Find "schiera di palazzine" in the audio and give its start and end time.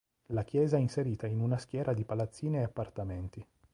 1.59-2.61